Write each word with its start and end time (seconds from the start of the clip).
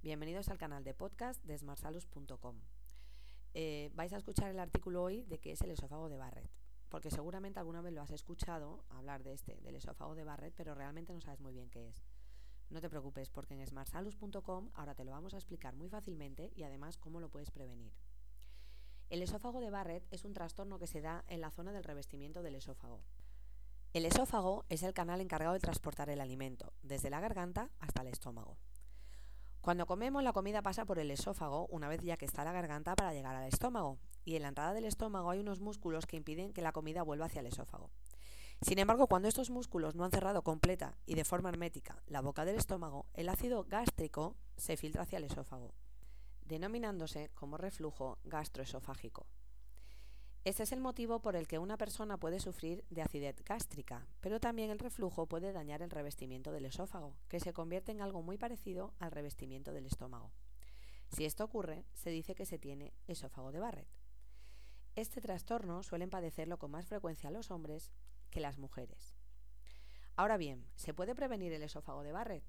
Bienvenidos 0.00 0.48
al 0.48 0.58
canal 0.58 0.84
de 0.84 0.94
podcast 0.94 1.42
de 1.42 1.58
smartsalus.com. 1.58 2.60
Eh, 3.52 3.90
vais 3.94 4.12
a 4.12 4.16
escuchar 4.16 4.48
el 4.48 4.60
artículo 4.60 5.02
hoy 5.02 5.24
de 5.24 5.40
qué 5.40 5.50
es 5.50 5.60
el 5.62 5.72
esófago 5.72 6.08
de 6.08 6.16
Barrett, 6.16 6.48
porque 6.88 7.10
seguramente 7.10 7.58
alguna 7.58 7.80
vez 7.80 7.92
lo 7.92 8.00
has 8.00 8.12
escuchado 8.12 8.84
hablar 8.90 9.24
de 9.24 9.32
este, 9.32 9.56
del 9.56 9.74
esófago 9.74 10.14
de 10.14 10.22
Barrett, 10.22 10.54
pero 10.56 10.76
realmente 10.76 11.12
no 11.12 11.20
sabes 11.20 11.40
muy 11.40 11.52
bien 11.52 11.68
qué 11.68 11.88
es. 11.88 12.04
No 12.70 12.80
te 12.80 12.88
preocupes, 12.88 13.28
porque 13.28 13.54
en 13.54 13.66
smartsalus.com 13.66 14.70
ahora 14.74 14.94
te 14.94 15.04
lo 15.04 15.10
vamos 15.10 15.34
a 15.34 15.38
explicar 15.38 15.74
muy 15.74 15.88
fácilmente 15.88 16.52
y 16.54 16.62
además 16.62 16.96
cómo 16.96 17.18
lo 17.18 17.28
puedes 17.28 17.50
prevenir. 17.50 17.92
El 19.10 19.20
esófago 19.20 19.58
de 19.58 19.70
Barrett 19.70 20.06
es 20.12 20.24
un 20.24 20.32
trastorno 20.32 20.78
que 20.78 20.86
se 20.86 21.00
da 21.00 21.24
en 21.26 21.40
la 21.40 21.50
zona 21.50 21.72
del 21.72 21.82
revestimiento 21.82 22.42
del 22.42 22.54
esófago. 22.54 23.02
El 23.92 24.06
esófago 24.06 24.64
es 24.68 24.84
el 24.84 24.94
canal 24.94 25.20
encargado 25.20 25.54
de 25.54 25.60
transportar 25.60 26.08
el 26.08 26.20
alimento, 26.20 26.72
desde 26.84 27.10
la 27.10 27.18
garganta 27.18 27.72
hasta 27.80 28.02
el 28.02 28.08
estómago. 28.08 28.58
Cuando 29.60 29.86
comemos, 29.86 30.22
la 30.22 30.32
comida 30.32 30.62
pasa 30.62 30.84
por 30.84 30.98
el 30.98 31.10
esófago 31.10 31.66
una 31.66 31.88
vez 31.88 32.00
ya 32.02 32.16
que 32.16 32.24
está 32.24 32.44
la 32.44 32.52
garganta 32.52 32.94
para 32.94 33.12
llegar 33.12 33.34
al 33.34 33.48
estómago, 33.48 33.98
y 34.24 34.36
en 34.36 34.42
la 34.42 34.48
entrada 34.48 34.72
del 34.72 34.84
estómago 34.84 35.30
hay 35.30 35.40
unos 35.40 35.60
músculos 35.60 36.06
que 36.06 36.16
impiden 36.16 36.52
que 36.52 36.62
la 36.62 36.72
comida 36.72 37.02
vuelva 37.02 37.26
hacia 37.26 37.40
el 37.40 37.46
esófago. 37.46 37.90
Sin 38.60 38.78
embargo, 38.78 39.06
cuando 39.06 39.28
estos 39.28 39.50
músculos 39.50 39.94
no 39.94 40.04
han 40.04 40.10
cerrado 40.10 40.42
completa 40.42 40.96
y 41.06 41.14
de 41.14 41.24
forma 41.24 41.48
hermética 41.48 42.02
la 42.06 42.20
boca 42.20 42.44
del 42.44 42.56
estómago, 42.56 43.06
el 43.14 43.28
ácido 43.28 43.64
gástrico 43.68 44.36
se 44.56 44.76
filtra 44.76 45.02
hacia 45.02 45.18
el 45.18 45.24
esófago, 45.24 45.74
denominándose 46.44 47.30
como 47.34 47.56
reflujo 47.56 48.18
gastroesofágico. 48.24 49.26
Este 50.44 50.62
es 50.62 50.72
el 50.72 50.80
motivo 50.80 51.20
por 51.20 51.36
el 51.36 51.46
que 51.46 51.58
una 51.58 51.76
persona 51.76 52.16
puede 52.16 52.40
sufrir 52.40 52.84
de 52.90 53.02
acidez 53.02 53.42
gástrica, 53.44 54.06
pero 54.20 54.40
también 54.40 54.70
el 54.70 54.78
reflujo 54.78 55.26
puede 55.26 55.52
dañar 55.52 55.82
el 55.82 55.90
revestimiento 55.90 56.52
del 56.52 56.64
esófago, 56.64 57.16
que 57.28 57.40
se 57.40 57.52
convierte 57.52 57.92
en 57.92 58.00
algo 58.00 58.22
muy 58.22 58.38
parecido 58.38 58.94
al 58.98 59.10
revestimiento 59.10 59.72
del 59.72 59.86
estómago. 59.86 60.32
Si 61.08 61.24
esto 61.24 61.44
ocurre, 61.44 61.84
se 61.92 62.10
dice 62.10 62.34
que 62.34 62.46
se 62.46 62.58
tiene 62.58 62.94
esófago 63.06 63.52
de 63.52 63.60
Barrett. 63.60 63.88
Este 64.94 65.20
trastorno 65.20 65.82
suelen 65.82 66.10
padecerlo 66.10 66.58
con 66.58 66.70
más 66.70 66.86
frecuencia 66.86 67.30
los 67.30 67.50
hombres 67.50 67.90
que 68.30 68.40
las 68.40 68.58
mujeres. 68.58 69.14
Ahora 70.16 70.36
bien, 70.36 70.66
¿se 70.76 70.94
puede 70.94 71.14
prevenir 71.14 71.52
el 71.52 71.62
esófago 71.62 72.02
de 72.02 72.12
Barrett? 72.12 72.44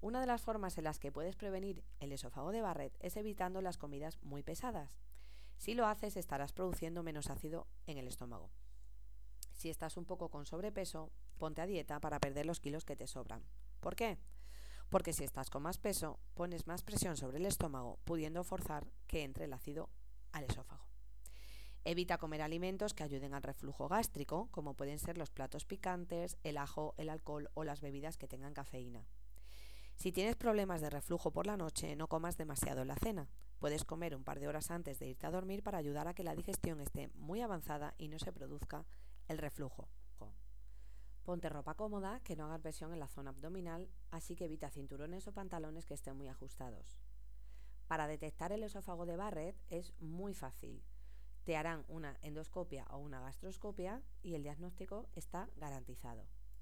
Una 0.00 0.20
de 0.20 0.26
las 0.26 0.42
formas 0.42 0.78
en 0.78 0.84
las 0.84 0.98
que 0.98 1.10
puedes 1.10 1.36
prevenir 1.36 1.84
el 2.00 2.12
esófago 2.12 2.52
de 2.52 2.62
Barrett 2.62 2.96
es 3.00 3.16
evitando 3.16 3.60
las 3.60 3.76
comidas 3.76 4.18
muy 4.22 4.42
pesadas, 4.42 4.98
si 5.58 5.74
lo 5.74 5.86
haces, 5.86 6.16
estarás 6.16 6.52
produciendo 6.52 7.02
menos 7.02 7.30
ácido 7.30 7.66
en 7.86 7.98
el 7.98 8.08
estómago. 8.08 8.50
Si 9.52 9.70
estás 9.70 9.96
un 9.96 10.04
poco 10.04 10.30
con 10.30 10.46
sobrepeso, 10.46 11.10
ponte 11.36 11.60
a 11.60 11.66
dieta 11.66 12.00
para 12.00 12.20
perder 12.20 12.46
los 12.46 12.60
kilos 12.60 12.84
que 12.84 12.96
te 12.96 13.08
sobran. 13.08 13.42
¿Por 13.80 13.96
qué? 13.96 14.18
Porque 14.88 15.12
si 15.12 15.24
estás 15.24 15.50
con 15.50 15.62
más 15.62 15.78
peso, 15.78 16.20
pones 16.34 16.66
más 16.66 16.82
presión 16.82 17.16
sobre 17.16 17.38
el 17.38 17.46
estómago, 17.46 17.98
pudiendo 18.04 18.44
forzar 18.44 18.86
que 19.08 19.24
entre 19.24 19.46
el 19.46 19.52
ácido 19.52 19.90
al 20.32 20.44
esófago. 20.44 20.86
Evita 21.84 22.18
comer 22.18 22.42
alimentos 22.42 22.94
que 22.94 23.02
ayuden 23.02 23.34
al 23.34 23.42
reflujo 23.42 23.88
gástrico, 23.88 24.48
como 24.52 24.74
pueden 24.74 24.98
ser 24.98 25.18
los 25.18 25.30
platos 25.30 25.64
picantes, 25.64 26.38
el 26.44 26.56
ajo, 26.56 26.94
el 26.98 27.08
alcohol 27.08 27.50
o 27.54 27.64
las 27.64 27.80
bebidas 27.80 28.16
que 28.16 28.28
tengan 28.28 28.54
cafeína. 28.54 29.06
Si 29.96 30.12
tienes 30.12 30.36
problemas 30.36 30.80
de 30.80 30.90
reflujo 30.90 31.32
por 31.32 31.46
la 31.46 31.56
noche, 31.56 31.96
no 31.96 32.06
comas 32.06 32.36
demasiado 32.36 32.82
en 32.82 32.88
la 32.88 32.96
cena. 32.96 33.28
Puedes 33.58 33.84
comer 33.84 34.14
un 34.14 34.24
par 34.24 34.38
de 34.38 34.46
horas 34.46 34.70
antes 34.70 34.98
de 34.98 35.08
irte 35.08 35.26
a 35.26 35.30
dormir 35.30 35.62
para 35.62 35.78
ayudar 35.78 36.06
a 36.06 36.14
que 36.14 36.22
la 36.22 36.34
digestión 36.34 36.80
esté 36.80 37.08
muy 37.14 37.40
avanzada 37.40 37.94
y 37.98 38.08
no 38.08 38.18
se 38.18 38.32
produzca 38.32 38.86
el 39.26 39.38
reflujo. 39.38 39.88
Ponte 41.24 41.50
ropa 41.50 41.74
cómoda, 41.74 42.20
que 42.20 42.36
no 42.36 42.46
haga 42.46 42.58
presión 42.58 42.92
en 42.94 43.00
la 43.00 43.08
zona 43.08 43.30
abdominal, 43.30 43.90
así 44.10 44.34
que 44.34 44.46
evita 44.46 44.70
cinturones 44.70 45.28
o 45.28 45.32
pantalones 45.32 45.84
que 45.84 45.92
estén 45.92 46.16
muy 46.16 46.28
ajustados. 46.28 46.96
Para 47.86 48.06
detectar 48.06 48.52
el 48.52 48.62
esófago 48.62 49.04
de 49.04 49.16
Barrett 49.16 49.60
es 49.68 49.92
muy 50.00 50.32
fácil. 50.32 50.82
Te 51.44 51.56
harán 51.56 51.84
una 51.88 52.16
endoscopia 52.22 52.86
o 52.90 52.98
una 52.98 53.20
gastroscopia 53.20 54.02
y 54.22 54.36
el 54.36 54.42
diagnóstico 54.42 55.08
está 55.14 55.50
garantizado. 55.56 56.28